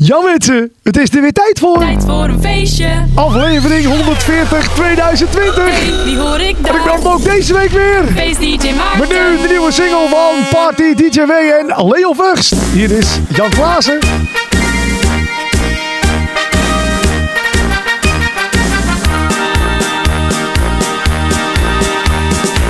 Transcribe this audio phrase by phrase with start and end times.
[0.00, 1.78] Ja mensen, het is er weer tijd voor.
[1.78, 2.88] Tijd voor een feestje.
[3.14, 5.54] Aflevering 140 2020.
[5.56, 8.04] Hey, die hoor ik En ik ben ook deze week weer.
[8.14, 8.98] Feest DJ Maarten.
[8.98, 12.54] Met nu de nieuwe single van Party DJ W en Leo Vugst.
[12.72, 13.98] Hier is Jan Klaassen.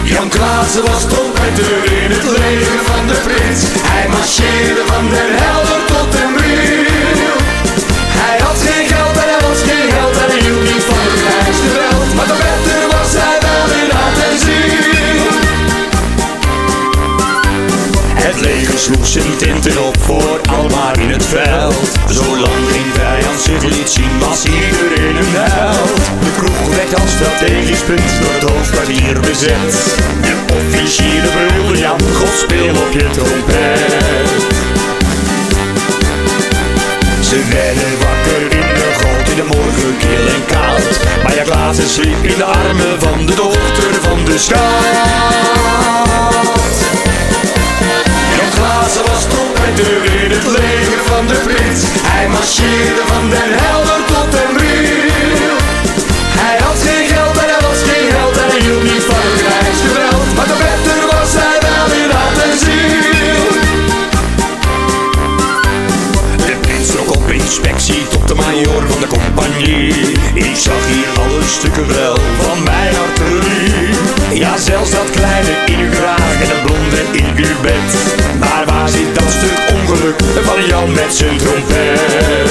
[0.05, 3.63] Jan Klaassen was trompeter in het leger van de prins.
[3.83, 5.88] Hij marcheerde van den helder
[18.79, 21.89] Leger sloeg zijn tinten op voor Almaar in het veld.
[22.09, 25.97] Zolang geen vijand zich liet zien was iedereen een held.
[26.25, 29.75] De kroeg werd als strategisch punt door het hoofdkwartier bezet.
[30.27, 34.47] De officieren brulden Jan, God speel op je trompet.
[37.29, 40.95] Ze werden wakker in de goot in de morgen kil en koud.
[41.23, 45.59] Maar ja, Klaassen sliep in de armen van de dochter van de scout.
[48.59, 51.81] Klaassen was trompeter in het leger van de prins.
[52.11, 55.55] Hij marcheerde van den helder tot den bril.
[56.43, 59.41] Hij had geen geld en hij was geen held en hij hield niet van het
[59.51, 60.29] rijksgeweld.
[60.37, 63.47] Maar de beter was hij wel in hart ziel.
[66.47, 69.95] De prins trok op inspectie tot de majoor van de compagnie.
[70.49, 73.38] Ik zag hier alle stukken wel van mijn artillerie.
[74.33, 77.91] Ja, zelfs dat kleine in uw kraag en dat blonde in uw bed.
[78.39, 82.51] Maar waar zit dat stuk ongeluk van Jan met zijn trompet?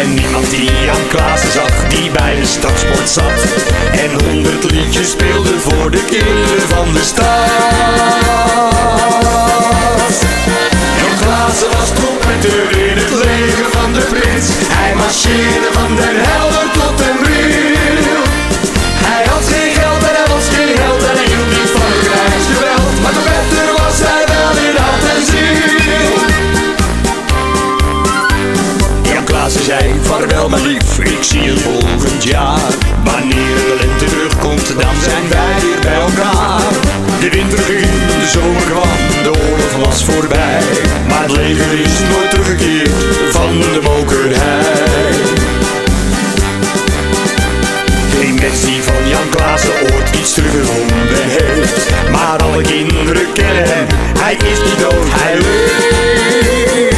[0.00, 3.44] En niemand die Jan Klaassen zag, die bij de stadsport zat.
[3.92, 7.50] En honderd liedjes speelde voor de kinderen van de stad.
[11.00, 14.46] Jan Klaassen was trompeter in het leger van de prins.
[14.68, 16.53] Hij marcheerde van den helder
[31.52, 32.72] volgend jaar.
[33.04, 36.72] Wanneer de lente terugkomt, dan zijn wij weer bij elkaar.
[37.20, 37.90] De winter ging,
[38.20, 40.62] de zomer kwam, de oorlog was voorbij.
[41.08, 42.90] Maar het leger is nooit teruggekeerd
[43.30, 45.12] van de mokerij.
[48.20, 51.90] Geen mens die van Jan Klaassen ooit iets teruggevonden heeft.
[52.10, 53.86] Maar alle kinderen kennen hem,
[54.18, 56.93] hij is niet dood, hij leeft.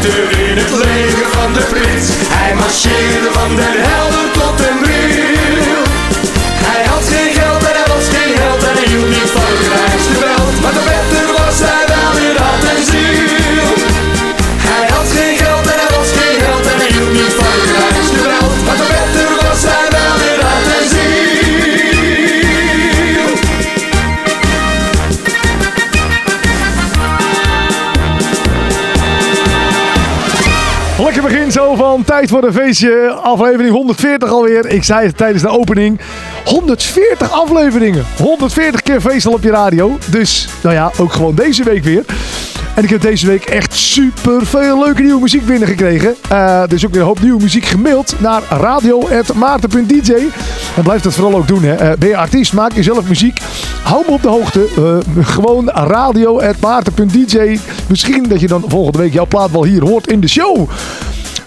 [0.00, 2.08] Trompeter in het leger van de prins.
[2.28, 5.82] Hij marcheerde van den helder tot den bril.
[6.68, 9.93] Hij had geen geld en hij was geen held en hij hield niet van
[32.14, 33.10] Tijd voor een feestje.
[33.22, 34.66] Aflevering 140 alweer.
[34.66, 36.00] Ik zei het tijdens de opening.
[36.44, 38.04] 140 afleveringen.
[38.18, 39.98] 140 keer feestel op je radio.
[40.10, 42.04] Dus, nou ja, ook gewoon deze week weer.
[42.74, 46.14] En ik heb deze week echt super veel leuke nieuwe muziek binnengekregen.
[46.28, 50.14] Eh dus ook weer een hoop nieuwe muziek gemaild naar radio.maarten.dj.
[50.76, 51.62] En blijf dat vooral ook doen.
[51.62, 51.74] Hè.
[51.74, 53.40] Eh, ben je artiest, maak je zelf muziek.
[53.82, 54.66] Hou me op de hoogte.
[54.76, 57.58] Eh, gewoon radio.maarten.dj.
[57.88, 60.68] Misschien dat je dan volgende week jouw plaat wel hier hoort in de show.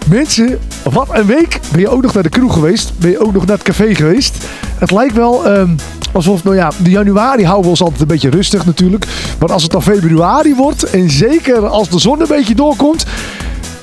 [0.08, 0.58] Mensen,
[0.90, 1.60] wat een week.
[1.72, 2.92] Ben je ook nog naar de kroeg geweest?
[2.98, 4.44] Ben je ook nog naar het café geweest?
[4.78, 5.70] Het lijkt wel ehm,
[6.12, 9.06] alsof, nou ja, de januari houden we ons altijd een beetje rustig natuurlijk.
[9.38, 13.04] Maar als het dan februari wordt en zeker als de zon een beetje doorkomt...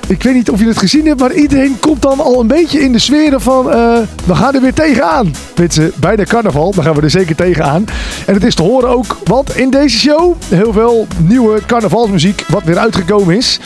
[0.08, 2.80] Ik weet niet of je het gezien hebt, maar iedereen komt dan al een beetje
[2.80, 3.72] in de sferen van...
[3.72, 5.34] eh, we gaan er weer tegenaan.
[6.00, 7.86] Bij de carnaval, daar gaan we er zeker tegenaan.
[8.26, 12.64] En het is te horen ook, want in deze show heel veel nieuwe carnavalsmuziek wat
[12.64, 13.60] weer uitgekomen is.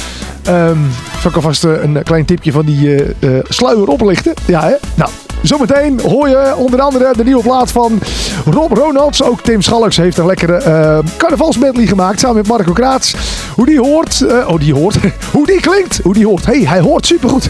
[0.44, 0.78] Ehm
[1.22, 4.34] zal ik alvast eh, een klein tipje van die eh, sluier oplichten?
[4.46, 4.76] Ja, hè?
[4.96, 5.10] Nou,
[5.42, 8.00] zometeen hoor je onder andere de nieuwe plaat van
[8.46, 9.24] Rob Ronalds.
[9.24, 13.16] Ook Tim Schalks heeft een lekkere eh carnavalsmedley gemaakt samen met Marco Kraats.
[13.56, 14.98] Hoe die hoort, eh, oh die hoort,
[15.34, 16.46] hoe die klinkt, hoe die hoort.
[16.46, 17.50] hey, hij hoort supergoed.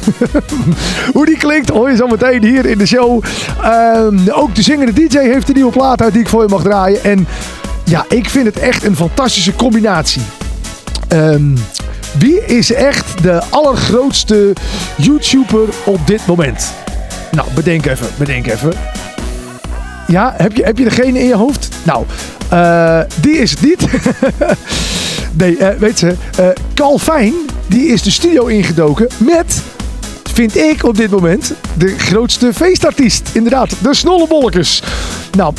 [1.16, 3.24] hoe die klinkt hoor je zometeen hier in de show.
[3.62, 6.62] Ehm, ook de zingende DJ heeft een nieuwe plaat uit die ik voor je mag
[6.62, 7.04] draaien.
[7.04, 7.28] En
[7.84, 10.22] ja, ik vind het echt een fantastische combinatie.
[11.08, 11.56] Ehm,
[12.18, 14.54] wie is echt de allergrootste
[14.96, 16.74] YouTuber op dit moment?
[17.32, 18.74] Nou, bedenk even, bedenk even.
[20.08, 21.70] Ja, heb je, heb je degene in je hoofd?
[21.84, 22.06] Nou,
[22.50, 23.86] eh, die is het niet.
[25.42, 27.34] nee, eh, weet ze, eh Calvijn,
[27.68, 29.62] die is de studio ingedoken met,
[30.34, 33.30] vind ik op dit moment, de grootste feestartiest.
[33.34, 34.84] Inderdaad, de Snollebollekes.
[35.32, 35.54] Nou,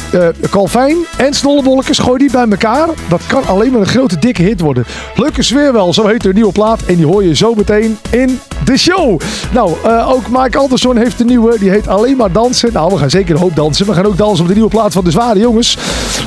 [0.50, 2.88] Calvijn en Snollebollekes, gooi die bij elkaar.
[3.08, 4.84] Dat kan alleen maar een grote dikke hit worden.
[5.14, 6.82] Leuke sfeer wel, zo heet de nieuwe plaat.
[6.82, 9.20] En die hoor je zo meteen in de show.
[9.52, 11.58] Nou, eh, ook Mike Alderson heeft een nieuwe.
[11.58, 12.72] Die heet Alleen maar dansen.
[12.72, 13.86] Nou, we gaan zeker een hoop dansen.
[13.86, 15.78] We gaan ook dansen op de nieuwe plaat van de Zware Jongens.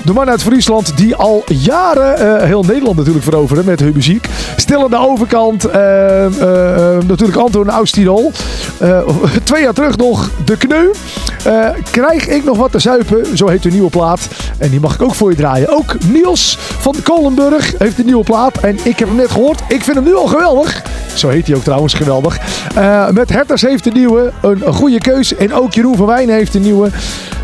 [0.05, 4.27] De man uit Friesland die al jaren eh, heel Nederland natuurlijk veroveren met hun muziek.
[4.55, 5.63] Stil aan de overkant.
[7.07, 8.31] natuurlijk Anton Oud-Tirol.
[8.77, 8.99] Eh,
[9.43, 10.91] twee jaar terug nog De Kneu.
[11.43, 13.37] Eh, krijg ik nog wat te zuipen?
[13.37, 14.27] Zo heet de nieuwe plaat.
[14.57, 15.69] En die mag ik ook voor je draaien.
[15.69, 18.57] Ook Niels van Kolenburg heeft een nieuwe plaat.
[18.57, 19.61] En ik heb hem net gehoord.
[19.67, 20.81] Ik vind hem nu al geweldig.
[21.13, 22.39] Zo heet hij ook trouwens, geweldig.
[22.75, 24.31] Eh, met Herters heeft een nieuwe.
[24.41, 25.35] Een, een goede keus.
[25.35, 26.89] En ook Jeroen van Wijnen heeft een nieuwe.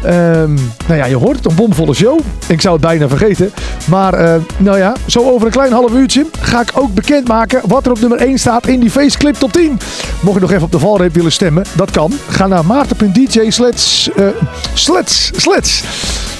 [0.03, 0.53] Ehm,
[0.87, 2.19] nou ja, je hoort het, een bomvolle show.
[2.47, 3.51] Ik zou het bijna vergeten.
[3.85, 7.85] Maar eh, nou ja, zo over een klein half uurtje ga ik ook bekendmaken wat
[7.85, 9.79] er op nummer 1 staat in die Faceclip top 10.
[10.19, 12.13] Mocht je nog even op de valreep willen stemmen, dat kan.
[12.29, 13.49] Ga naar maarten.dj
[13.89, 14.27] slets, eh,
[14.73, 15.83] slets, slets.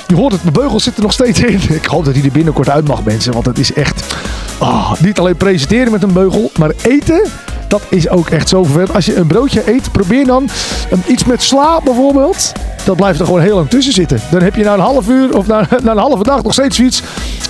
[0.07, 1.61] Je hoort het, mijn beugel zit er nog steeds in.
[1.69, 3.33] Ik hoop dat hij er binnenkort uit mag, mensen.
[3.33, 4.03] Want het is echt...
[4.57, 7.21] ah, niet alleen presenteren met een beugel, maar eten...
[7.67, 8.93] Dat is ook echt zo vervelend.
[8.93, 10.49] Als je een broodje eet, probeer dan
[10.93, 12.51] um, iets met sla bijvoorbeeld.
[12.89, 14.19] Dat blijft er gewoon heel lang tussen zitten.
[14.31, 16.75] Dan heb je na een half uur of na, na een halve dag nog steeds
[16.75, 17.01] zoiets.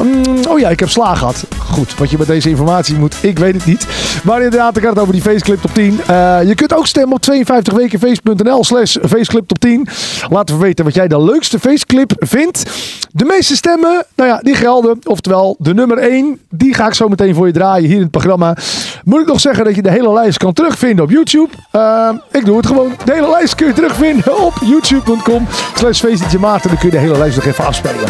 [0.03, 1.45] mm, oh ja, ik heb sla gehad.
[1.57, 3.87] Goed, wat je met deze informatie moet, ik weet het niet.
[4.23, 5.99] Maar inderdaad, ik had het over die Faceclip top 10.
[6.07, 9.87] Eh, je kunt ook stemmen op 52wekenfeest.nl slash Faceclip top 10.
[10.29, 12.63] Laat even weten wat jij de leukste Faceclip vindt.
[13.11, 14.99] De meeste stemmen, nou ja, die gelden.
[15.03, 18.11] Oftewel, de nummer 1, die ga ik zo meteen voor je draaien hier in het
[18.11, 18.57] programma.
[19.03, 21.49] Moet ik nog zeggen dat je de hele lijst kan terugvinden op YouTube.
[21.71, 22.93] Eh, ik doe het gewoon.
[23.05, 25.28] De hele lijst kun je terugvinden op youtube.com
[25.73, 26.69] slash feestje Maarten.
[26.69, 28.09] Dan kun je de hele lijst nog even afspelen.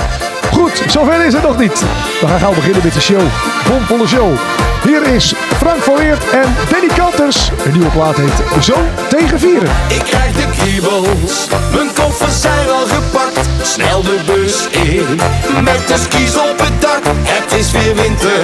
[0.52, 1.84] Goed, zover is het nog niet.
[2.22, 3.22] We gaan gauw beginnen met de show.
[3.68, 4.38] Bomvolle show.
[4.84, 7.52] Hier is Frank van Weert en Danny Kanters.
[7.66, 8.76] Een nieuwe plaat heet Zo
[9.10, 9.70] tegen vieren.
[9.88, 13.40] Ik krijg de kriebels, mijn koffers zijn al gepakt.
[13.62, 15.20] Snel de bus in,
[15.64, 17.02] met de skis op het dak.
[17.04, 18.42] Het is weer winter,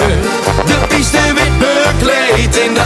[0.65, 2.85] de piste wit bekleed in de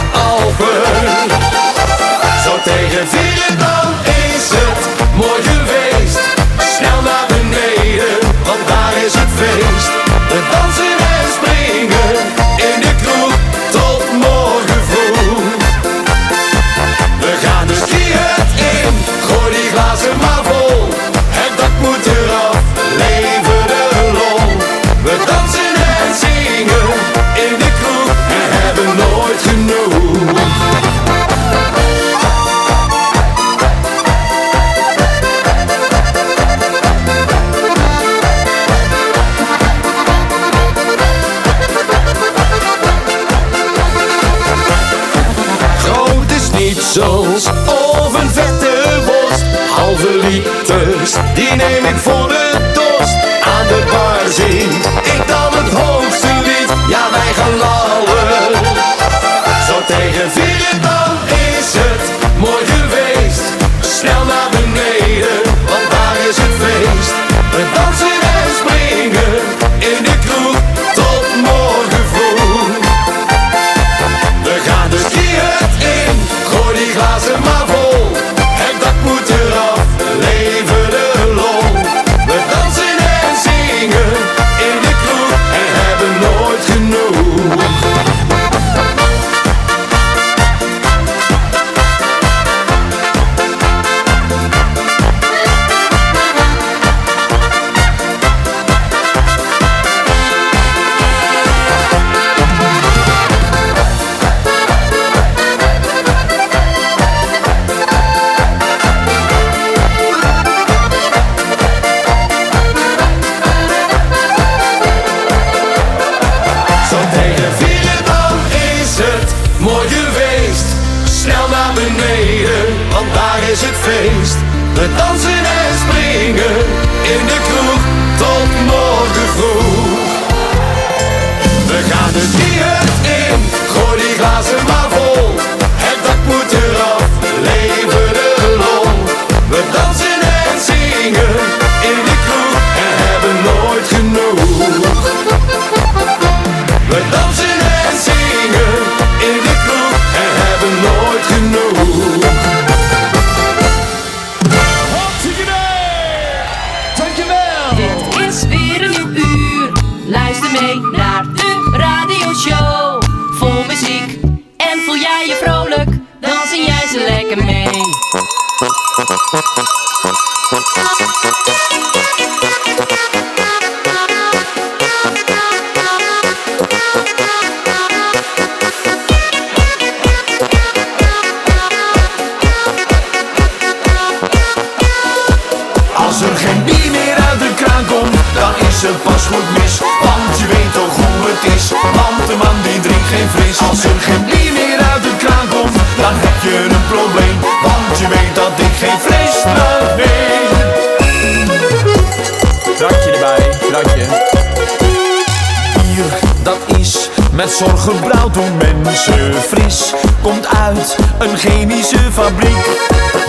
[212.12, 212.66] fabriek.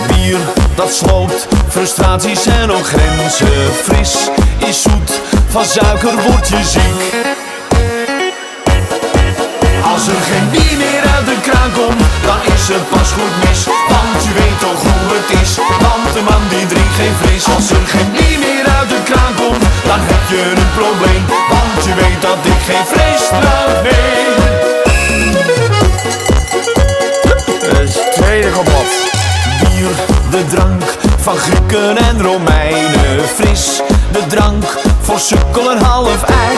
[0.06, 0.38] Bier,
[0.74, 3.72] dat sloopt frustraties en ook grenzen.
[3.82, 4.28] Fris
[4.58, 7.00] is zoet, van suiker word je ziek.
[9.92, 13.60] Als er geen bier meer uit de kraan komt, dan is het pas goed mis.
[13.88, 17.44] Want je weet toch hoe het is, want de man die drinkt geen fris.
[17.54, 21.24] Als er geen bier meer uit de kraan komt, dan heb je een probleem.
[21.52, 24.71] Want je weet dat ik geen frisdrank neem.
[28.32, 29.88] Bier,
[30.30, 30.82] de drank
[31.20, 33.28] van Grieken en Romeinen.
[33.34, 36.56] Fris, de drank voor sukkel en half ei.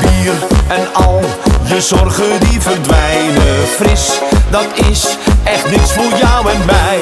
[0.00, 0.32] Bier
[0.68, 1.20] en al
[1.64, 3.66] je zorgen die verdwijnen.
[3.76, 7.00] Fris, dat is echt niks voor jou en mij.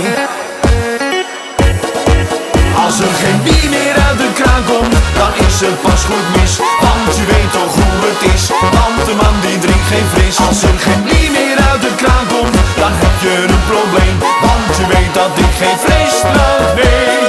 [2.85, 6.53] Als er geen bier meer uit de kraan komt, dan is het pas goed mis.
[6.85, 8.45] Want je weet toch hoe het is,
[8.77, 10.37] want de man die drinkt geen fris.
[10.49, 14.17] Als er geen bier meer uit de kraan komt, dan heb je een probleem.
[14.47, 17.25] Want je weet dat ik geen frisdrank neem.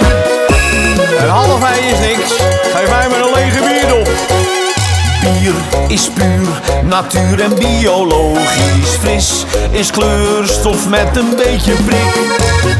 [1.21, 2.31] Een half ei is niks.
[2.73, 4.09] Geef mij maar een lege bierdop.
[5.21, 5.53] Bier
[5.87, 6.47] is puur,
[6.83, 8.93] natuur en biologisch.
[8.99, 12.13] Fris is kleurstof met een beetje prik.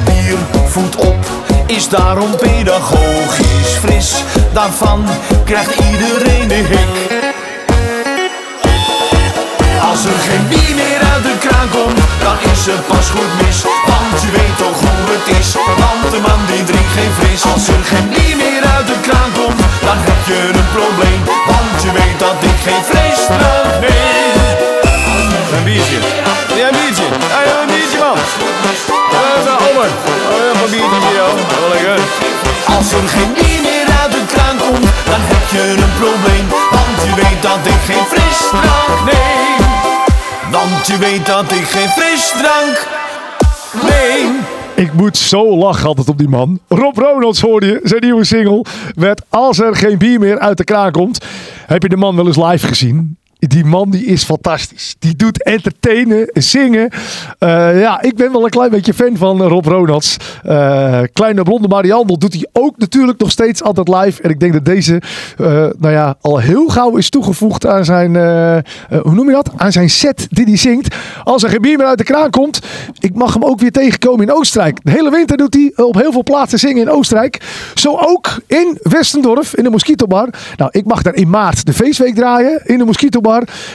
[0.06, 1.26] Bier voedt op,
[1.76, 3.74] is daarom pedagogisch.
[3.80, 4.24] Fris,
[4.54, 5.06] daarvan
[5.46, 6.94] krijgt iedereen de hik.
[9.90, 13.64] Als er geen bier meer uit de kraan komt, dan is het pas goed mis.
[13.90, 15.50] Want je weet toch hoe het is,
[15.82, 17.44] want de man die drinkt geen fris.
[17.54, 21.22] Als er geen bier meer uit de kraan komt, dan heb je een probleem.
[21.52, 24.81] Want je weet dat ik geen frisdrank neem.
[25.58, 26.00] Een biertje.
[26.58, 27.08] Ja, een biertje.
[27.34, 28.18] Ja, ja, een biertje, man.
[29.14, 29.90] Uh, Omer.
[30.32, 31.34] Oh, ja, een biertje, joh.
[31.60, 32.00] Wel lekker.
[32.76, 36.46] Als er geen bier meer uit de kraan komt, dan heb je een probleem.
[36.76, 39.62] Want je weet dat ik geen frisdrank neem.
[40.52, 42.88] Want je weet dat ik geen frisdrank
[43.90, 44.46] neem.
[44.76, 46.60] Ik moet zo lachen altijd op die man.
[46.68, 47.80] Rob Ronalds hoorde je.
[47.84, 51.26] Zijn nieuwe single werd Als er geen bier meer uit de kraan komt.
[51.66, 53.18] Heb je de man wel eens live gezien?
[53.48, 54.96] Die man die is fantastisch.
[55.00, 56.90] Die doet entertainen, zingen.
[57.40, 60.18] Eh, ja, ik ben wel een klein beetje fan van Rob Ronalds.
[60.44, 64.22] Eh, Kleine Blonde Mariandel doet hij ook natuurlijk nog steeds altijd live.
[64.22, 65.02] En ik denk dat deze,
[65.38, 65.46] eh,
[65.78, 68.16] nou ja, al heel gauw is toegevoegd aan zijn,
[69.02, 69.52] hoe noem je dat?
[69.58, 70.96] Aan zijn set die hij zingt.
[71.24, 72.60] Als er geen bier meer uit de kraan komt.
[73.00, 74.80] Ik mag hem ook weer tegenkomen in Oostenrijk.
[74.84, 77.42] De hele winter doet hij op heel veel plaatsen zingen in Oostenrijk.
[77.76, 80.30] Zo ook in Westendorf, in de Mosquitobar.
[80.58, 82.86] Nou, ik mag daar in maart de feestweek draaien in de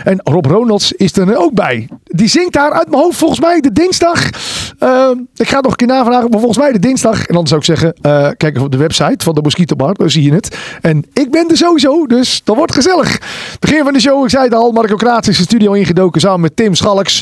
[0.05, 1.89] En Rob Ronalds is er ook bij.
[2.05, 4.31] Die zingt daar uit mijn hoofd volgens mij de dinsdag.
[4.79, 7.27] Eh, ik ga het nog een keer navragen, maar volgens mij de dinsdag.
[7.27, 10.11] En dan zou ik zeggen, eh, kijk even op de website van de Mosquitobar, daar
[10.11, 10.57] zie je het.
[10.81, 13.21] En ik ben er sowieso, dus dat wordt gezellig.
[13.61, 16.41] Begin van de show, ik zei het al, Marco Kraats is de studio ingedoken samen
[16.41, 17.21] met Tim Schalks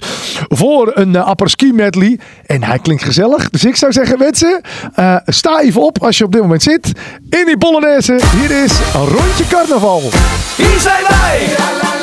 [0.49, 2.19] voor een uh, apres-ski medley.
[2.47, 4.61] En hij klinkt gezellig, dus ik zou zeggen mensen,
[4.95, 6.93] eh, sta even op als je op dit moment zit.
[7.31, 10.00] In die Polonaise, hier is een rondje carnaval.
[10.57, 11.94] Hier zijn wij,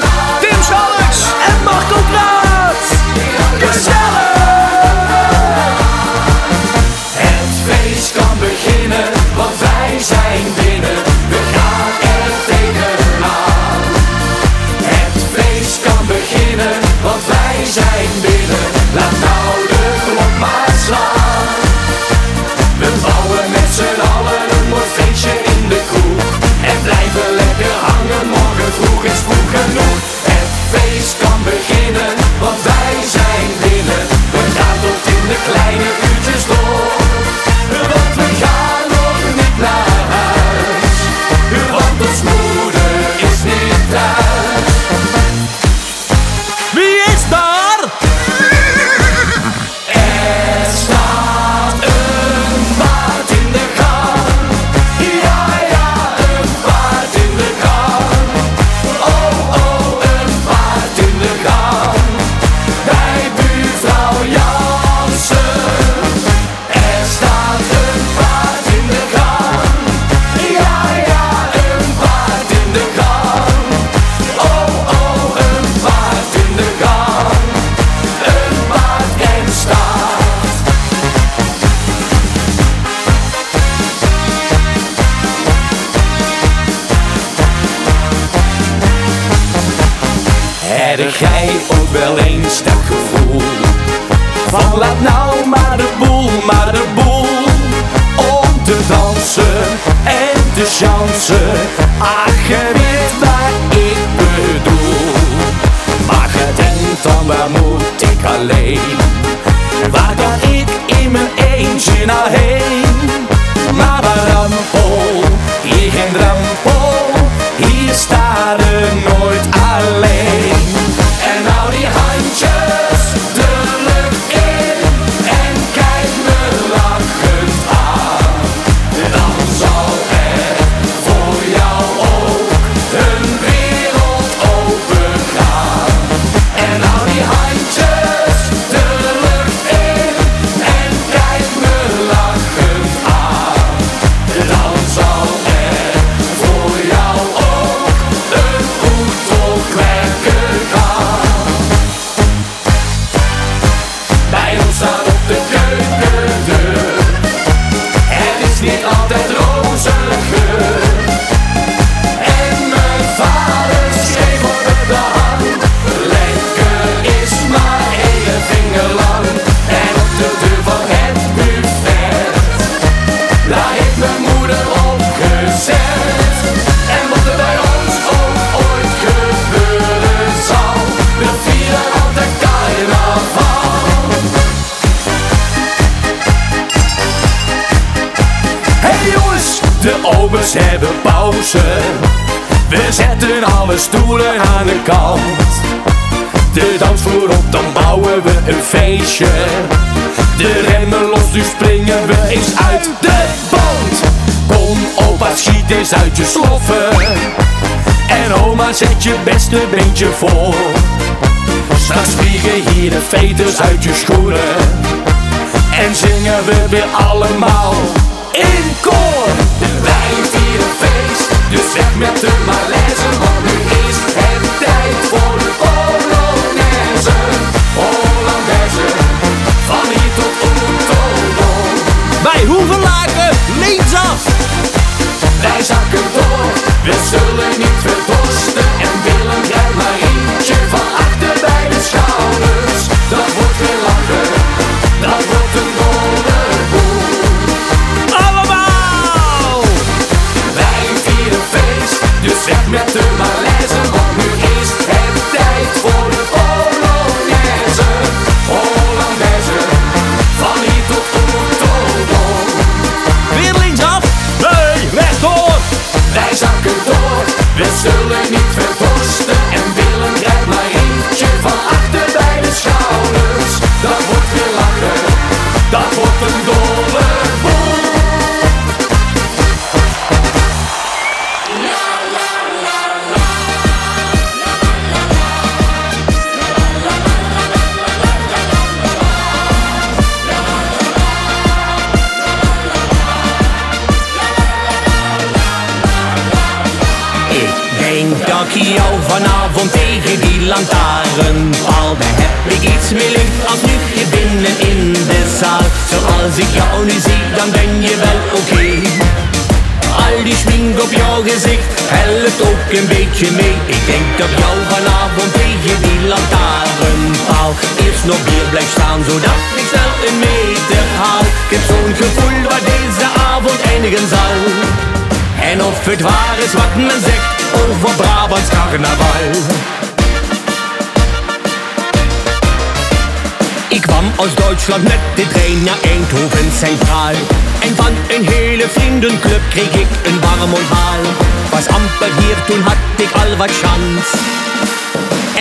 [334.67, 337.17] Duitsland met de trein naar Eindhoven Centraal.
[337.59, 341.01] En van een hele vriendenclub kreeg ik een warm onthaal.
[341.49, 344.05] Was amper hier, toen had ik al wat chans.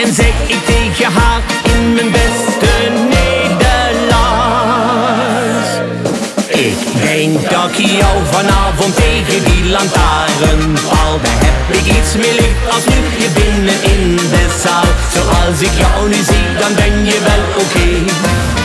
[0.03, 1.41] En zeg ik tegen haar
[1.73, 2.71] in mijn beste
[3.15, 3.61] Nederlands.
[6.47, 11.13] Ik denk dat ik jou vanavond tegen die lantaarnpaal.
[11.23, 14.91] Daar heb ik iets meer licht als nu je binnen in de zaal.
[15.13, 17.79] Zoals ik jou nu zie, dan ben je wel oké.
[17.79, 18.60] Okay.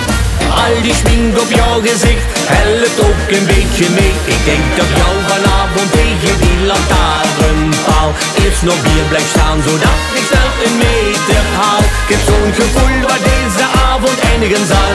[0.64, 2.26] Al die schmink op jouw gezicht
[2.58, 4.14] helpt ook een beetje mee.
[4.34, 8.10] Ik denk dat jou vanavond tegen die lantaarnpaal
[8.48, 11.82] is nog hier blijft staan, zodat ik zelf een meter haal.
[12.02, 14.94] Ik heb zo'n gevoel waar deze avond eindigen zal.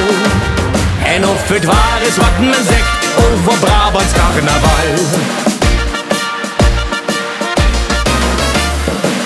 [1.14, 2.94] En of het waar is wat men zegt
[3.26, 5.61] over Brabants carnaval.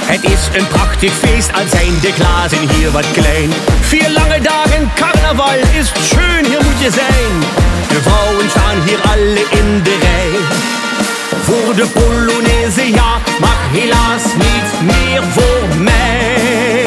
[0.06, 3.50] Het is een prachtig feest, al zijn de glazen hier wat klein.
[3.82, 7.34] Vier lange dagen carnaval is schön, hier moet je zijn.
[7.88, 10.34] De vrouwen staan hier alle in de rij.
[11.42, 16.85] Voor de Polonaise, ja, maar helaas niet meer voor mij.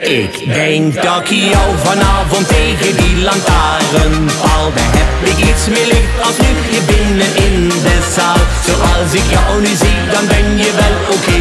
[0.00, 6.14] Ik denk dat ik jou vanavond tegen die lantaarnpaal Daar heb ik iets meer licht
[6.26, 8.42] als nu hier binnen in de zaal.
[8.66, 11.40] Zoals ik jou nu zie, dan ben je wel oké.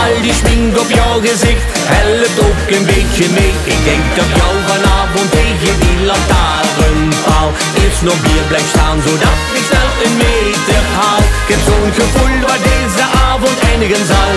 [0.00, 3.54] Al die schmink op jouw gezicht helpt ook een beetje mee.
[3.74, 7.48] Ik denk dat jou vanavond tegen die lantaarnpaal
[7.82, 11.22] Eerst nog bier blijft staan, zodat ik snel een meter haal.
[11.44, 14.32] Ik heb zo'n gevoel wat deze avond eindigen zal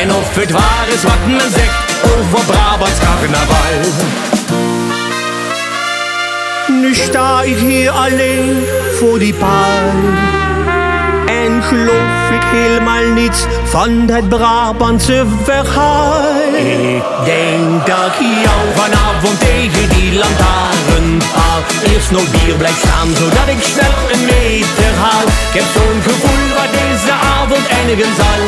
[0.00, 3.74] en of het waar is wat men zegt over Brabants carnaval.
[6.68, 8.64] Nu sta ik hier alleen
[8.98, 9.90] voor die paal.
[11.26, 16.54] En geloof ik helemaal niets van het Brabantse verhaal.
[16.54, 21.60] Ik denk dat ik jou vanavond tegen die lantaarnpaal
[21.92, 26.46] Eerst nog bier blijft staan, zodat ik snel een meter haal Ik heb zo'n gevoel
[26.58, 28.40] wat deze avond eindigen zal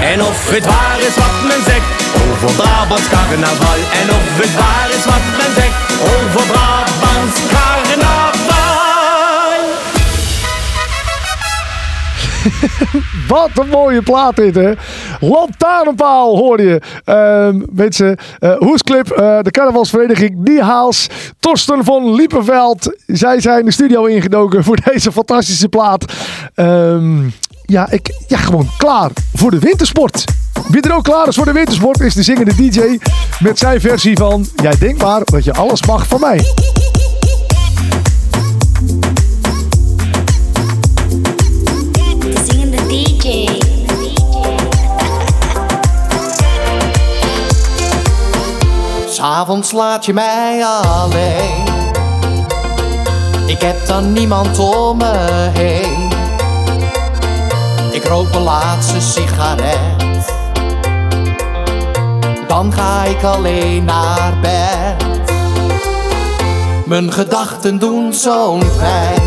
[0.00, 1.90] en of het waar is wat men zegt
[2.22, 3.78] over Brabants carnaval.
[4.00, 5.80] En of het waar is wat men zegt
[6.14, 7.88] over Brabants carnaval.
[13.28, 14.72] Wat een mooie plaat dit, hè?
[15.20, 16.80] Lantaarnpaal hoor je.
[17.04, 21.08] Ehm, mensen, eh Hoesclip, eh, de carnavalsvereniging Niehaals,
[21.40, 22.96] Torsten van Liepenveld.
[23.06, 26.12] Zij zijn de studio ingedoken voor deze fantastische plaat.
[26.54, 27.20] Ehm,
[27.68, 30.24] ja, ik, ja, gewoon klaar voor de wintersport.
[30.68, 32.98] Wie er ook klaar is voor de wintersport is de zingende DJ
[33.38, 36.36] met zijn versie van Jij denkt maar dat je alles mag van mij.
[42.18, 43.48] De zingende DJ.
[49.08, 51.64] S'avonds laat je mij alleen.
[53.46, 56.07] Ik heb dan niemand om me heen.
[58.08, 60.32] Ik rook mijn laatste sigaret.
[62.46, 65.32] Dan ga ik alleen naar bed.
[66.86, 69.22] Mijn gedachten doen zo'n pijn.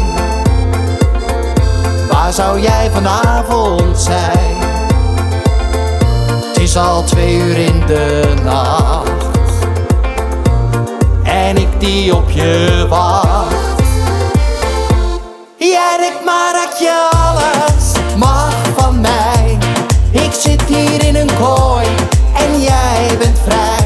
[2.09, 4.55] Waar zou jij vanavond zijn?
[6.47, 9.29] Het is al twee uur in de nacht
[11.23, 13.55] en ik die op je wacht.
[15.57, 18.50] Jij denkt maar dat je alles mag
[20.75, 21.88] hier in een kooi
[22.34, 23.80] en jij bent vrij.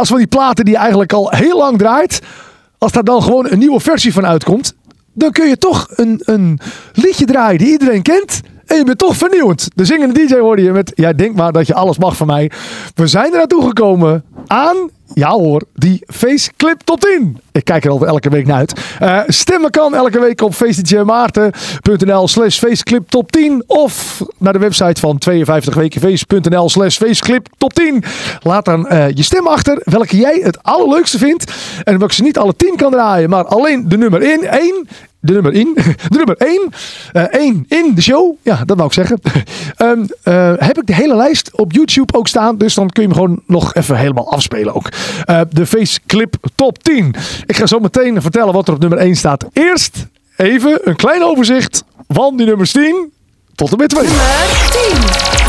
[0.00, 2.20] Als van die platen die eigenlijk al heel lang draait,
[2.78, 4.74] als daar dan gewoon een nieuwe versie van uitkomt,
[5.12, 6.58] dan kun je toch een, een
[6.92, 8.40] liedje draaien die iedereen kent.
[8.66, 9.68] En je bent toch vernieuwend.
[9.74, 12.50] De zingende DJ hoorde je met, ja denk maar dat je alles mag van mij.
[12.94, 14.76] We zijn er naartoe gekomen aan,
[15.20, 17.40] ja hoor, die Faceclip tot 10.
[17.52, 18.72] Ik kijk er altijd elke week naar uit.
[18.98, 23.64] Eh, stemmen kan elke week op facedjmaarten.nl slash faceclip top 10.
[23.66, 28.04] Of naar de website van 52wekenfeest.nl slash faceclip top 10.
[28.42, 31.52] Laat dan eh, je stem achter welke jij het allerleukste vindt.
[31.84, 34.88] En welke ze niet alle 10 kan draaien, maar alleen de nummer 1
[35.20, 35.74] de nummer in.
[36.08, 36.70] De nummer 1.
[37.12, 38.36] 1 eh, in de show.
[38.42, 39.20] Ja, dat wou ik zeggen.
[39.78, 42.58] um, uh, heb ik de hele lijst op YouTube ook staan.
[42.58, 44.88] Dus dan kun je hem gewoon nog even helemaal afspelen ook.
[45.26, 47.14] Uh, de Face Clip Top 10.
[47.46, 49.46] Ik ga zo meteen vertellen wat er op nummer 1 staat.
[49.52, 50.06] Eerst
[50.36, 53.12] even een klein overzicht van die nummers 10
[53.54, 54.06] tot en met 2.
[54.06, 54.26] Nummer
[55.34, 55.39] 10.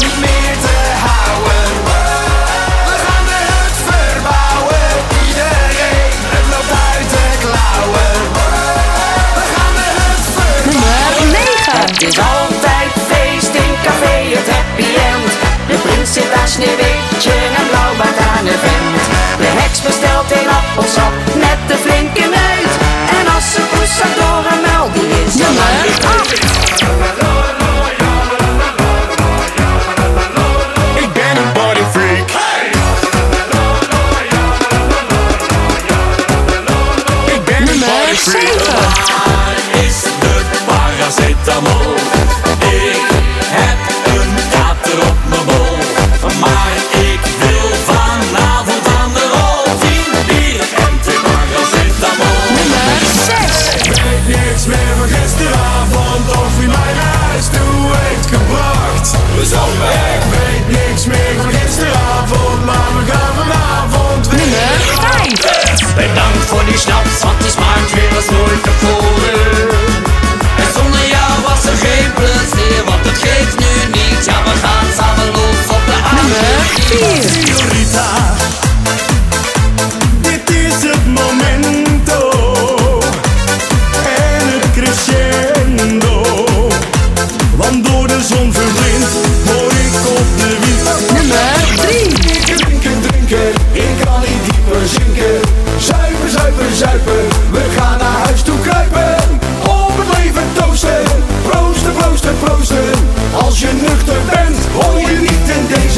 [12.01, 15.31] Het is altijd feest in café het happy end.
[15.67, 19.03] De prins zit daar sneeuwwitje en blauwbaard aan de vent.
[19.43, 21.13] De heks bestelt een appelsap
[21.45, 22.73] met de flinke neut.
[23.17, 25.55] En als ze poes door een muil, die is dan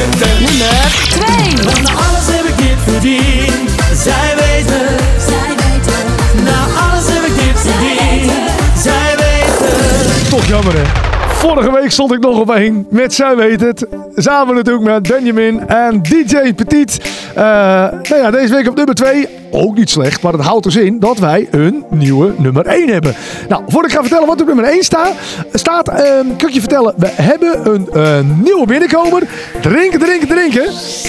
[0.09, 0.39] tent.
[0.39, 0.75] Nummer
[1.09, 3.69] 2 Want na alles heb ik dit verdiend.
[3.93, 4.87] Zij weten,
[5.27, 6.03] zij weten.
[6.43, 8.31] Na alles heb ik dit verdiend.
[8.77, 10.29] Zij weten.
[10.29, 10.83] Toch jammer hè.
[11.27, 13.87] Vorige week stond ik nog op één met Zij Weet Het.
[14.15, 16.97] Samen natuurlijk met Benjamin en DJ Petit.
[17.35, 19.42] Eh, nou ja, deze week op nummer 2.
[19.55, 23.15] Ook niet slecht, maar het houdt dus in dat wij een nieuwe nummer 1 hebben.
[23.49, 25.11] Nou, voordat ik ga vertellen wat op nummer 1 sta,
[25.53, 25.95] staat, eh,
[26.37, 29.23] kan ik je vertellen, we hebben een nieuwe binnenkomer.
[29.61, 30.65] Drinken, drinken, drinken.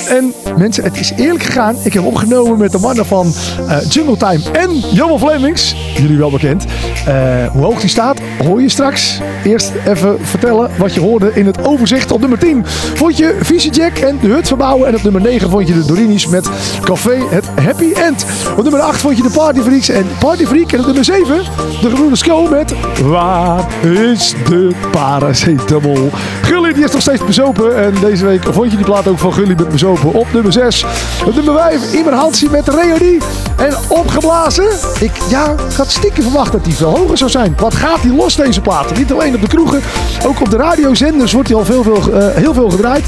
[0.09, 1.77] En mensen, het is eerlijk gegaan.
[1.83, 3.33] Ik heb opgenomen met de mannen van
[3.69, 5.75] eh, Jungle Time en Johan Flemings.
[5.97, 6.65] Jullie wel bekend.
[7.07, 9.21] Eh, hoe hoog die staat, hoor je straks.
[9.45, 12.63] Eerst even vertellen wat je hoorde in het overzicht op nummer 10.
[12.95, 14.89] Vond je Visie Jack en de Hut verbouwen.
[14.89, 16.49] En op nummer 9 vond je de Dorinis met
[16.81, 18.27] Café het Happy End.
[18.57, 20.73] Op nummer 8 vond je de Party Freaks en Party Freak.
[20.73, 21.43] En op nummer 7
[21.81, 26.11] de Groene Sko met Waar is de paracetamol?
[26.43, 27.77] Gulli die is nog steeds bezopen.
[27.77, 30.85] En deze week vond je die plaat ook van Gulli met bezopen op nummer 6.
[31.27, 33.21] Op nummer 5 Imer Hansie met Reunie.
[33.57, 34.69] En opgeblazen.
[35.01, 37.55] Ik, ja, had stiekem verwacht dat die veel hoger zou zijn.
[37.59, 38.97] Wat gaat die los deze plaat?
[38.97, 39.81] Niet alleen op de kroegen,
[40.27, 43.05] ook op de radiozenders wordt hij al veel, veel, eh, heel veel gedraaid.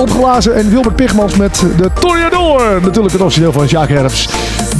[0.00, 2.80] Opgeblazen en Wilbert Pigmans met de Toreador.
[2.82, 4.28] Natuurlijk het origineel van Jacques Herps.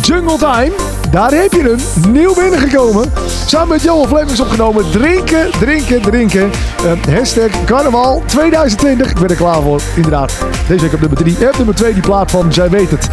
[0.03, 0.73] Jungle Time,
[1.11, 2.13] daar heb je hem.
[2.13, 3.13] Nieuw binnengekomen.
[3.47, 4.91] Samen met Johan Flemings opgenomen.
[4.91, 6.51] Drinken, drinken, drinken.
[6.85, 9.11] Eh, hashtag carnaval 2020.
[9.11, 9.81] Ik ben er klaar voor.
[9.97, 10.33] Inderdaad.
[10.69, 11.37] Deze week op nummer 3.
[11.47, 13.09] En nummer 2 die plaat van Zij Weet Het.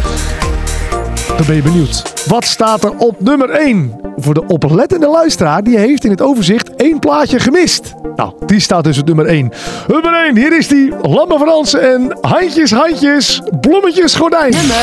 [1.36, 2.24] Dan ben je benieuwd.
[2.26, 4.00] Wat staat er op nummer 1?
[4.16, 7.94] Voor de oplettende luisteraar, die heeft in het overzicht één plaatje gemist.
[8.16, 9.52] Nou, die staat dus op nummer 1.
[9.88, 10.92] Nummer 1, hier is die.
[11.02, 14.50] Lamme Frans en handjes, handjes, blommetjes, gordijn.
[14.50, 14.76] Nummer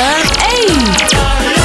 [0.67, 1.56] 1.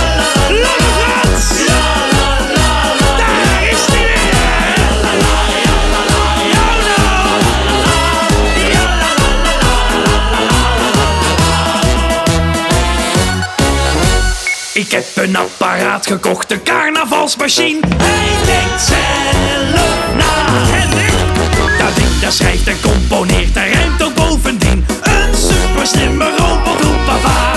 [14.74, 17.80] Ik heb een apparaat gekocht, een carnavalsmachine.
[17.96, 20.46] Hij denkt zelf na.
[20.74, 24.86] En ik, dat ding dat schrijft en componeert, en rijmt ook bovendien.
[25.02, 27.52] Een super slimme robot, papa.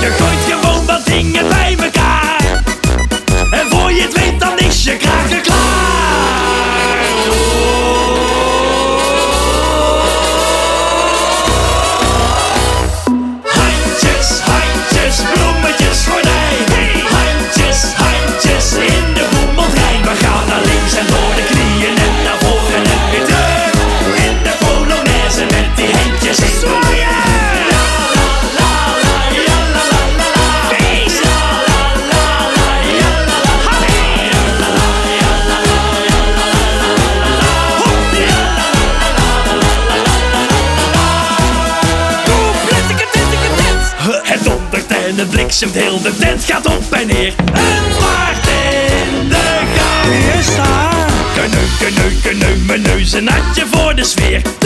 [0.00, 0.46] Je gooit
[45.48, 47.34] bliksemt, heel de tent gaat op en neer.
[47.52, 51.06] Een zwaard in de gang is daar.
[51.34, 54.57] Kneu, kneu, kneu, mijn neus een handje voor de sfeer.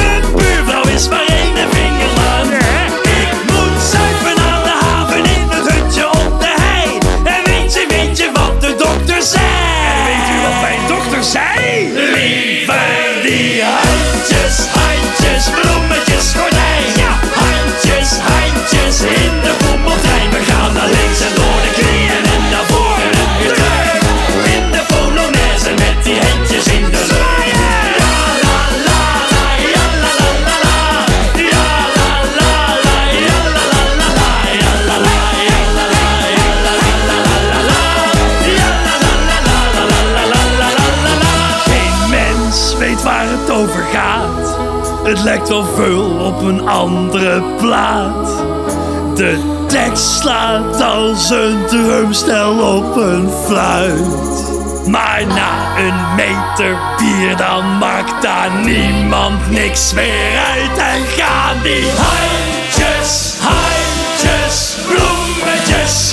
[49.14, 54.51] De tekst slaat als een drumstel op een fluit.
[54.87, 60.79] Maar na een meter bier dan maakt daar niemand niks meer uit.
[60.79, 66.12] En gaan die handjes, handjes, bloemetjes,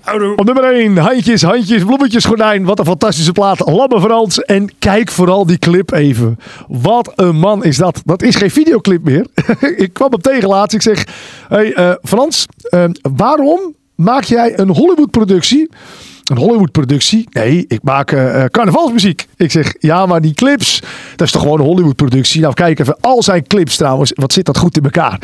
[0.00, 0.36] Houdoe.
[0.36, 2.64] Op nummer 1, handjes, handjes, bloemetjes, gordijn.
[2.64, 3.58] Wat een fantastische plaat.
[3.58, 4.40] Lamme Frans.
[4.40, 6.38] En kijk vooral die clip even.
[6.68, 8.02] Wat een man is dat.
[8.04, 9.26] Dat is geen videoclip meer.
[9.76, 10.74] ik kwam hem tegen laatst.
[10.74, 11.06] Ik zeg,
[11.48, 12.84] hey, eh, Frans, eh,
[13.16, 15.68] waarom maak jij een Hollywood-productie?
[16.28, 17.28] Een Hollywood-productie?
[17.30, 19.26] Nee, ik maak eh, eh, carnavalsmuziek.
[19.36, 20.82] Ik zeg, ja, maar die clips,
[21.16, 22.40] dat is toch gewoon een Hollywood-productie?
[22.40, 25.20] Nou, kijk even, al zijn clips trouwens, wat zit dat goed in elkaar?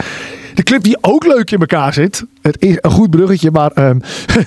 [0.54, 2.24] De clip die ook leuk in elkaar zit.
[2.42, 3.98] Het is een goed bruggetje, maar ehm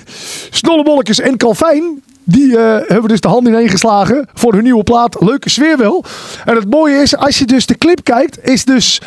[0.50, 2.02] Snollebolletjes en Calvijn.
[2.24, 5.16] Die eh, hebben dus de hand ineen geslagen voor hun nieuwe plaat.
[5.20, 6.04] Leuke sfeer wel.
[6.44, 9.00] En het mooie is, als je dus de clip kijkt, is dus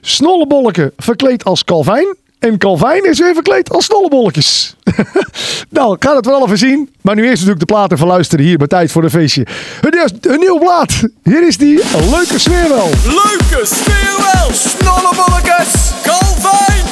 [0.00, 2.16] Snollebolleke verkleed als Calvijn.
[2.44, 4.74] En Calvijn is weer verkleed als snollebolletjes.
[5.68, 6.90] nou, ga het wel even zien.
[7.00, 9.46] Maar nu eerst natuurlijk de plaat even luisteren hier bij Tijd voor een Feestje.
[9.80, 11.02] Hun, nieuw- hun nieuwe plaat.
[11.22, 11.80] Hier is die.
[11.82, 12.90] Een leuke sfeer wel.
[13.04, 16.84] Leuke sfeer wel, snollebolletjes, Calvijn,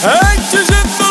[0.00, 1.03] handjes in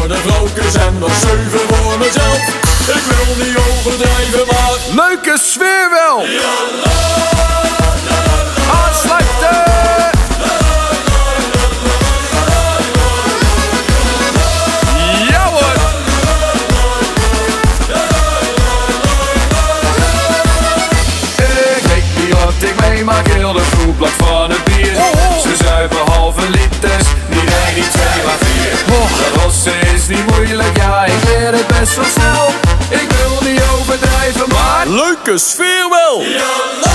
[0.00, 2.38] voor de vrouwtjes en nog zeven voor mezelf.
[2.86, 6.24] Ik wil niet overdrijven, maar leuke sfeer wel.
[8.84, 9.68] Aansluiten.
[15.28, 15.48] Ja.
[21.36, 24.94] Ik weet niet wat ik meemaak, heel de groep van het bier.
[25.42, 27.06] Ze zuipen halve liters,
[32.88, 34.86] Ik wil niet overdrijven, maar.
[34.86, 36.22] Leuke sfeer wel!
[36.22, 36.88] Ja.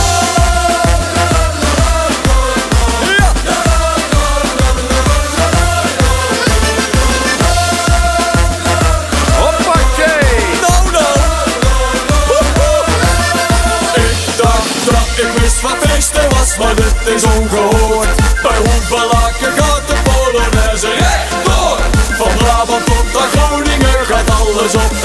[16.58, 18.15] maar het is ongehoord.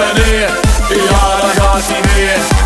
[0.00, 2.59] Ja, dan gaat hij weer.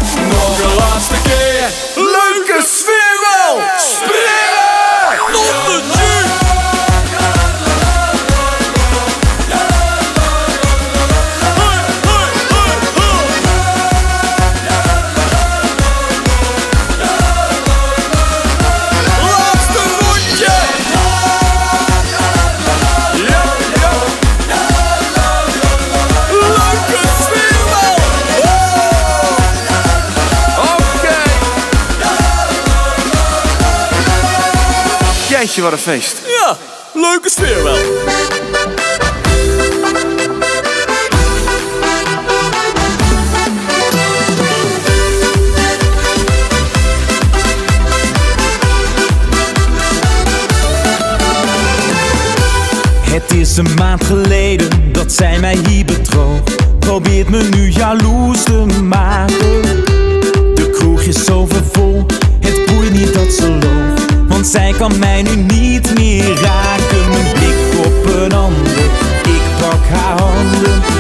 [35.63, 36.17] Wat een feest.
[36.27, 36.57] Ja,
[36.93, 37.75] leuke sfeer wel.
[53.13, 56.41] Het is een maand geleden dat zij mij hier bedroog.
[56.79, 59.63] Probeert me nu jaloers te maken.
[60.55, 62.07] De kroeg is overvol,
[62.41, 64.04] het boeit niet dat ze loopt.
[64.45, 67.11] Zij kan mij nu niet meer raken.
[67.11, 68.85] Mijn blik op een ander,
[69.23, 70.94] ik pak haar handen.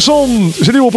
[0.00, 0.90] Zijn nieuwe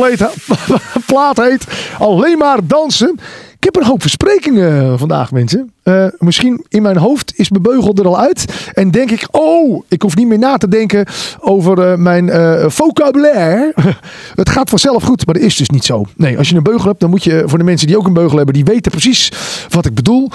[1.06, 1.66] plaat heet
[2.00, 3.20] Alleen maar dansen.
[3.60, 5.72] Ik heb een hoop versprekingen vandaag, mensen.
[5.84, 8.46] Eh, misschien in mijn hoofd is mijn beugel er al uit.
[8.74, 11.06] En denk ik, oh, ik hoef niet meer na te denken
[11.40, 13.74] over eh, mijn eh, vocabulaire.
[14.36, 16.06] Het gaat vanzelf goed, maar dat is dus niet zo.
[16.16, 18.14] Nee, als je een beugel hebt, dan moet je, voor de mensen die ook een
[18.14, 19.32] beugel hebben, die weten precies
[19.70, 20.30] wat ik bedoel.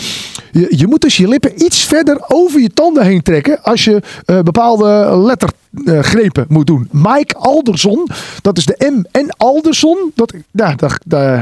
[0.52, 4.02] Je, je moet dus je lippen iets verder over je tanden heen trekken als je
[4.24, 6.88] eh, bepaalde lettergrepen moet doen.
[6.90, 8.08] Mike Alderson,
[8.42, 10.12] dat is de M en Alderson.
[10.14, 10.98] Dat, ja, dat-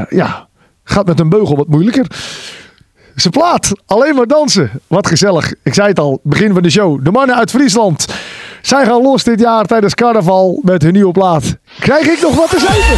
[0.09, 0.47] ja,
[0.91, 2.05] gaat met een beugel wat moeilijker.
[3.15, 4.71] Zijn plaat, alleen maar dansen.
[4.87, 5.53] Wat gezellig.
[5.63, 7.03] Ik zei het al, begin van de show.
[7.03, 8.05] De mannen uit Friesland.
[8.61, 11.55] Zij gaan los dit jaar tijdens carnaval met hun nieuwe plaat.
[11.79, 12.97] Krijg ik nog wat te zeggen?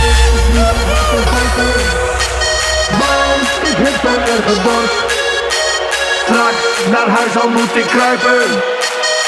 [6.24, 8.62] Straks naar huis al moet ik kruipen.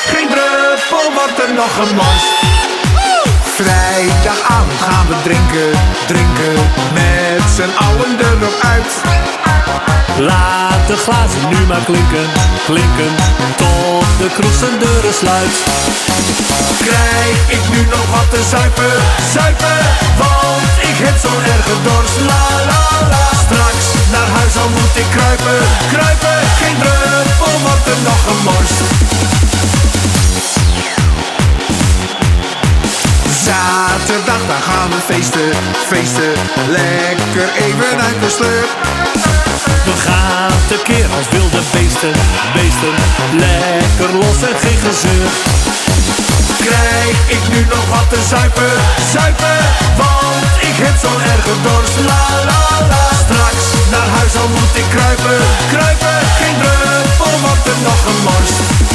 [0.05, 2.64] Geen druppel wordt er nog gemorst.
[3.61, 5.71] Vrijdagavond gaan we drinken,
[6.11, 6.55] drinken.
[6.93, 8.91] Met z'n allen erop uit.
[10.29, 12.27] Laat de glazen nu maar klinken,
[12.69, 13.13] klinken,
[13.61, 15.55] tot de kroeg zijn deuren sluit.
[16.87, 18.95] Krijg ik nu nog wat te zuipen,
[19.35, 19.79] zuipen.
[20.21, 22.17] Want ik heb zo'n erge dorst.
[22.29, 23.23] La la la.
[23.43, 25.59] Straks naar huis al moet ik kruipen,
[25.93, 26.37] kruipen.
[26.59, 28.79] Geen druppel wordt er nog gemorst.
[33.45, 35.49] Zaterdag, dan gaan we feesten,
[35.91, 36.33] feesten.
[36.67, 38.65] Lekker even uit de sleur.
[39.87, 42.15] We gaan tekeer als wilde beesten,
[42.55, 42.95] beesten,
[43.43, 45.29] lekker los en geen gezeur.
[46.65, 48.73] Krijg ik nu nog wat te zuipen,
[49.13, 49.57] zuipen
[49.97, 54.87] Want ik heb zo'n erge dorst, la la la Straks naar huis al moet ik
[54.95, 55.39] kruipen,
[55.73, 58.94] kruipen Geen druppel wordt er nog gemorst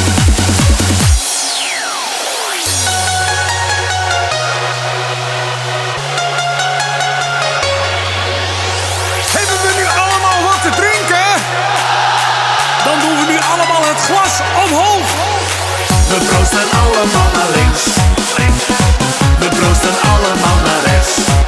[13.91, 15.07] het glas omhoog.
[16.07, 17.83] We proosten allemaal naar links.
[19.39, 21.40] We proosten allemaal naar rechts.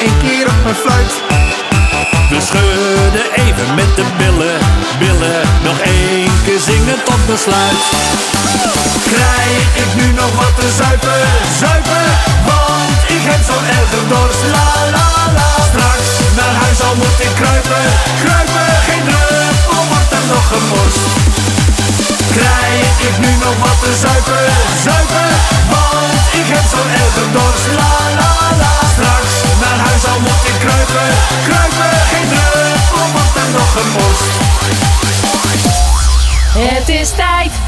[0.00, 1.12] één keer op mijn fluit.
[2.30, 4.58] We schudden even met de billen,
[4.98, 5.40] billen.
[5.62, 7.82] Nog één keer zingen tot besluit.
[9.12, 11.20] Krijg ik nu nog wat te zuipen,
[11.58, 12.04] zuipen?
[12.46, 14.53] Want ik heb zo erg dorst.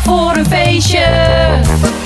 [0.06, 2.05] voor een feestje.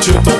[0.00, 0.39] tu tombes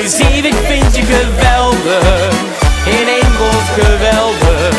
[0.00, 2.32] ik vind je geweldig.
[2.84, 4.74] In één woord geweldig.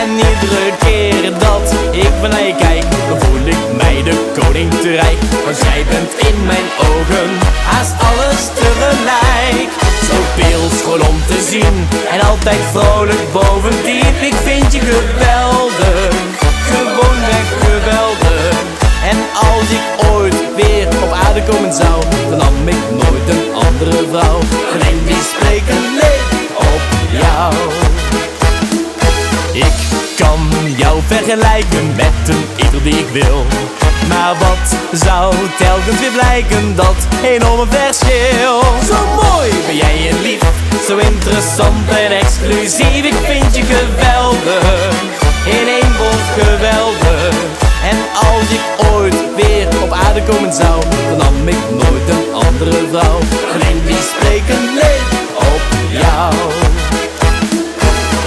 [0.00, 2.84] En iedere keer dat ik van je kijk,
[3.18, 5.18] voel ik mij de koning te rijk.
[5.44, 7.30] Want jij bent in mijn ogen
[7.64, 9.70] haast alles tegelijk.
[10.08, 14.14] Zo veel schoon om te zien en altijd vrolijk bovendien.
[14.20, 16.14] Ik vind je geweldig,
[16.70, 18.61] gewoonweg geweldig.
[19.12, 24.04] En als ik ooit weer op aarde komen zou, dan nam ik nooit een andere
[24.10, 24.38] vrouw.
[24.72, 26.82] Alleen die spreken leek op
[27.22, 27.54] jou.
[29.52, 29.76] Ik
[30.16, 30.40] kan
[30.76, 33.46] jou vergelijken met een ieder die ik wil.
[34.08, 34.66] Maar wat
[35.00, 38.60] zou telkens weer blijken, dat enorme verschil.
[38.90, 40.42] Zo mooi ben jij je lief,
[40.86, 43.04] zo interessant en exclusief.
[43.04, 44.94] Ik vind je geweldig,
[45.44, 47.71] in één woord geweldig.
[47.90, 52.86] En als ik ooit weer op aarde komen zou, dan nam ik nooit een andere
[52.90, 53.18] vrouw.
[53.54, 56.34] Alleen die spreken leek op jou.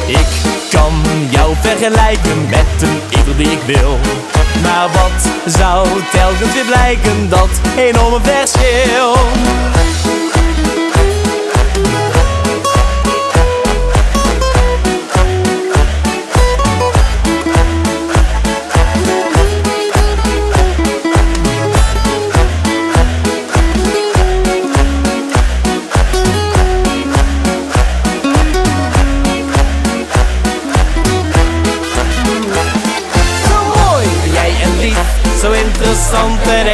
[0.08, 0.28] Ik
[0.72, 0.94] kan
[1.30, 3.98] jou vergelijken met een ieder die ik wil.
[4.64, 9.16] Maar wat zou telkens weer blijken, dat enorme verschil?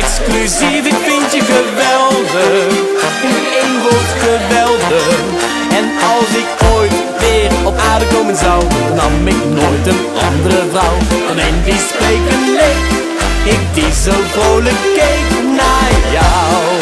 [0.01, 0.85] Exclusief.
[0.93, 2.73] Ik vind je geweldig,
[3.29, 5.17] in één woord geweldig.
[5.77, 10.61] En als ik ooit weer op aarde komen zou, dan nam ik nooit een andere
[10.71, 10.97] vrouw.
[11.29, 12.85] Alleen die spreken leek,
[13.55, 15.27] ik die zo vrolijk keek
[15.59, 16.80] naar jou.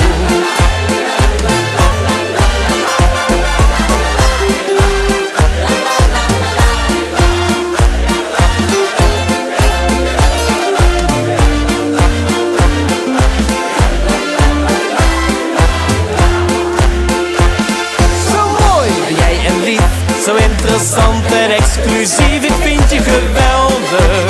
[20.79, 22.43] Interessant en exclusief.
[22.43, 24.27] Ik vind je geweldig,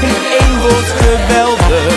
[0.00, 1.92] in één woord geweldig.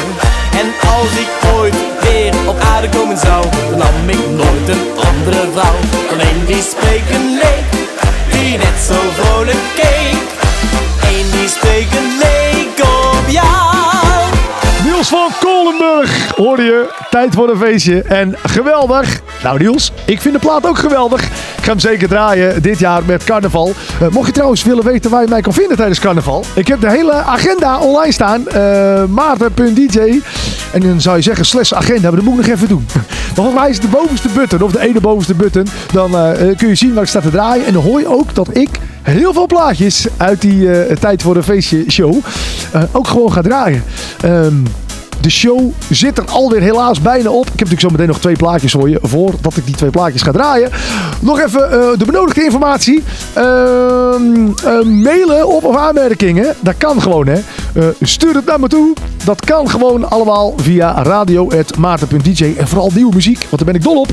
[0.60, 5.52] En als ik ooit weer op aarde komen zou, dan nam ik nooit een andere
[5.52, 5.76] vrouw.
[6.12, 7.70] Alleen die spreken leek,
[8.32, 10.28] die net zo vrolijk keek.
[11.10, 13.74] Eén die spreken leek op jou.
[14.84, 17.03] Niels van Kolenburg hoorde je.
[17.14, 18.02] Tijd voor een feestje.
[18.02, 19.22] En geweldig.
[19.44, 21.24] Nou Niels, ik vind de plaat ook geweldig.
[21.24, 23.74] Ik ga hem zeker draaien dit jaar met carnaval.
[24.02, 26.44] Eh, mocht je trouwens willen weten waar je mij kan vinden tijdens carnaval.
[26.56, 28.48] Ik heb de hele agenda online staan.
[28.48, 30.22] eh Maarten.dj
[30.72, 32.86] En dan zou je zeggen slash agenda, maar dat moet ik nog even doen.
[33.36, 35.68] Volgens mij is de bovenste button, of de ene bovenste button.
[35.92, 37.66] Dan eh, kun je zien waar ik sta te draaien.
[37.66, 38.70] En dan hoor je ook dat ik
[39.02, 42.16] heel veel plaatjes uit die Tijd voor een feestje show
[42.92, 43.84] ook gewoon ga draaien.
[44.22, 44.56] Ehm
[45.24, 47.46] de show zit er alweer helaas bijna op.
[47.46, 49.00] Ik heb natuurlijk zo meteen nog twee plaatjes voor je.
[49.02, 50.70] Voordat ik die twee plaatjes ga draaien.
[51.20, 53.04] Nog even eh, de benodigde informatie.
[53.34, 56.56] Ehm, eh, mailen op of aanmerkingen.
[56.60, 57.42] Dat kan gewoon hè.
[57.74, 58.94] Eh, stuur het naar me toe.
[59.26, 62.54] Dat kan gewoon allemaal via radio.maarten.dj.
[62.58, 63.38] En vooral nieuwe muziek.
[63.38, 64.10] Want daar ben ik dol op.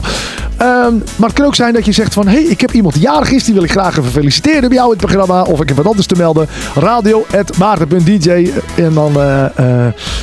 [0.56, 2.28] Ehm, maar het kan ook zijn dat je zegt van...
[2.28, 3.44] Hé, hey, ik heb iemand die jarig is.
[3.44, 5.42] Die wil ik graag even feliciteren bij jou in het programma.
[5.42, 6.48] Of ik heb wat anders te melden.
[6.74, 9.12] Radio.maarten.dj En dan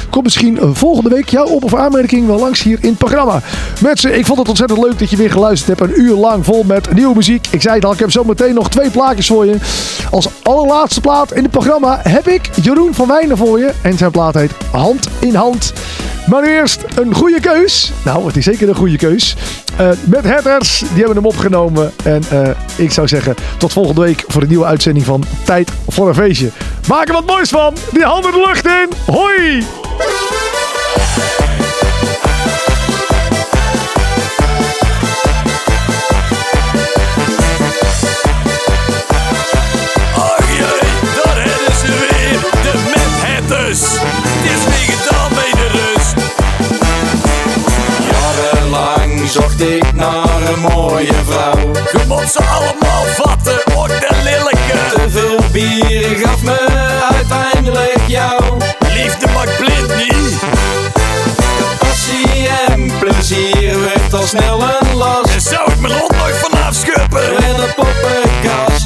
[0.09, 3.41] komt misschien volgende week jouw op- of aanmerking wel langs hier in het programma.
[3.82, 5.91] Mensen, ik vond het ontzettend leuk dat je weer geluisterd hebt.
[5.91, 7.47] Een uur lang vol met nieuwe muziek.
[7.49, 9.55] Ik zei het al, ik heb zo meteen nog twee plaatjes voor je.
[10.11, 13.71] Als allerlaatste plaat in het programma heb ik Jeroen van Wijnen voor je.
[13.82, 15.73] En zijn plaat heet Hand in Hand.
[16.30, 17.91] Maar eerst een goede keus.
[18.05, 19.36] Nou, het is zeker een goede keus.
[19.78, 21.93] Eh, met Hatters, die hebben hem opgenomen.
[22.03, 26.07] En eh, ik zou zeggen, tot volgende week voor een nieuwe uitzending van Tijd voor
[26.07, 26.49] een Feestje.
[26.88, 27.73] Maak er wat moois van.
[27.91, 29.13] Die handen de lucht in.
[29.13, 30.46] Hoi!
[56.15, 56.68] Gaf me
[57.15, 58.41] uiteindelijk jou.
[58.93, 60.57] Liefde maakt blind niet.
[64.28, 65.34] Al snel een last.
[65.34, 67.38] En zou ik mijn rond nog vanaf schuppen.
[67.38, 68.86] En een poppenkast.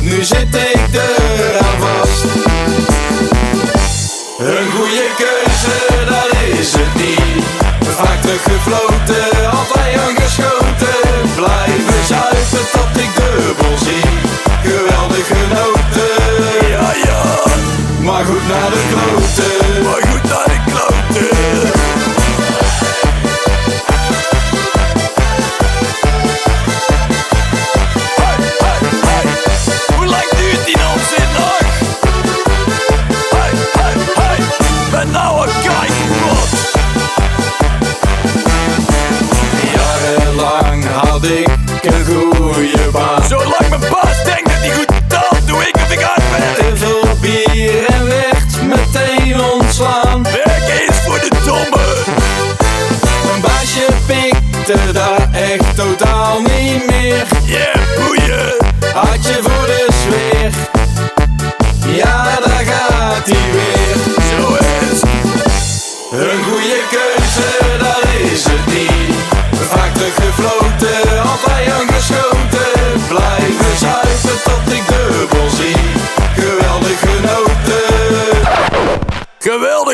[0.00, 2.24] Nu zit ik eraan vast.
[4.38, 5.76] Een goede keuze,
[6.08, 7.44] dat is het niet.
[7.96, 10.98] Vaak teruggefloten, altijd aangeschoten.
[11.34, 14.10] Blijven zuipen tot ik dubbel zie.
[14.62, 16.12] Geweldig genoten.
[16.68, 17.22] Ja, ja,
[18.02, 18.79] Maar goed naar de
[41.82, 42.29] ik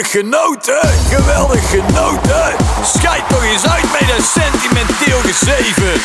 [0.07, 2.55] Geweldig genoten, geweldig genoten.
[2.83, 6.01] Schijt nog eens uit met een sentimenteel gezeven.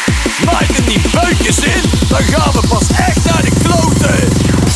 [0.46, 4.71] Maak er die beukjes in, dan gaan we pas echt naar de kloten.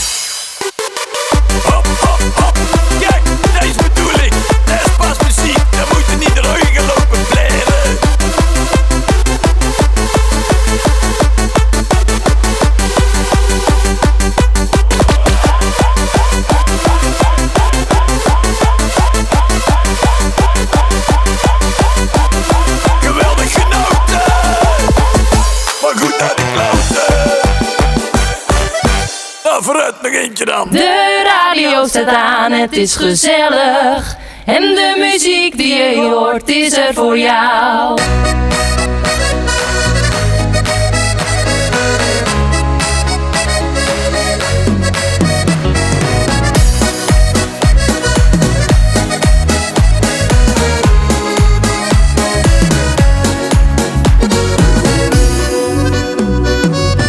[30.46, 34.18] De radio staat aan, het is gezellig.
[34.46, 38.00] En de muziek die je hoort is er voor jou.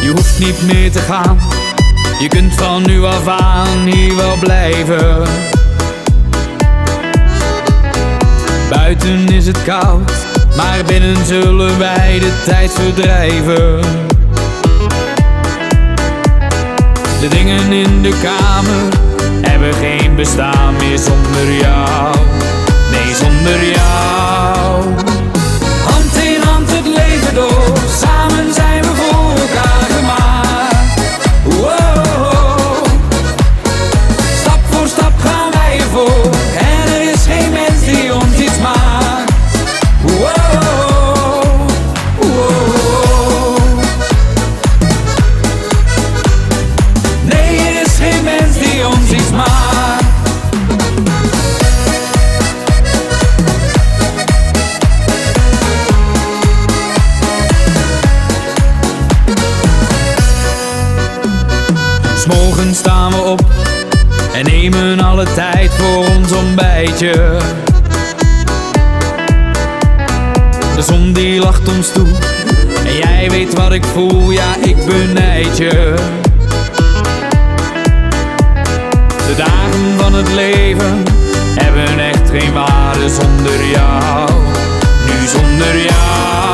[0.01, 1.66] Je hoeft niet meer te gaan
[2.19, 5.23] je kunt van nu af aan hier wel blijven.
[8.71, 10.12] Buiten is het koud,
[10.57, 13.81] maar binnen zullen wij de tijd verdrijven.
[17.21, 18.99] De dingen in de kamer
[19.43, 22.17] hebben geen bestaan meer zonder jou.
[22.91, 24.85] Nee, zonder jou.
[25.85, 27.79] Hand in hand het leven door.
[72.84, 75.95] En jij weet wat ik voel, ja, ik benijd je.
[79.26, 81.03] De dagen van het leven
[81.55, 84.30] hebben echt geen waarde zonder jou.
[85.07, 86.45] Nu zonder jou.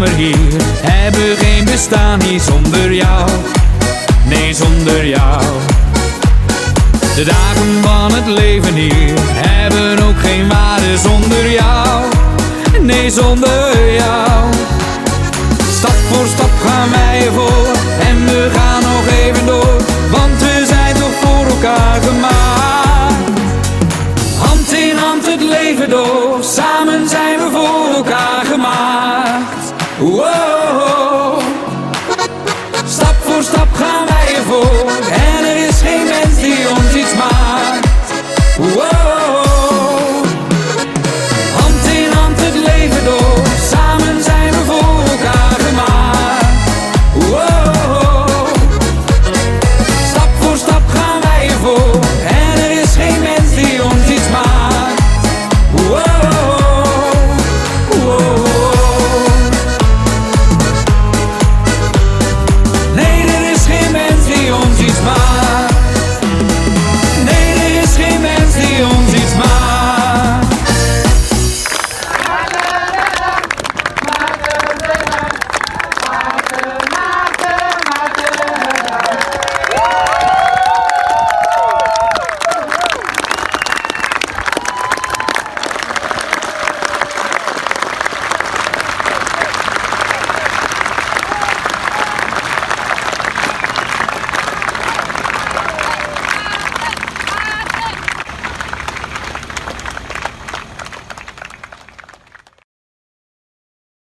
[0.00, 0.36] kamer
[0.80, 3.30] hebben geen bestaan hier zonder jou.
[4.24, 5.42] Nee, zonder jou.
[7.14, 12.04] De dagen van het leven hier hebben ook geen waarde zonder jou.
[12.80, 14.52] Nee, zonder jou.
[15.78, 17.79] Stap voor stap gaan wij voor